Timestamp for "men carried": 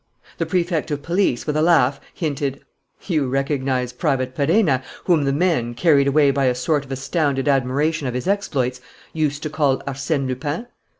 5.31-6.07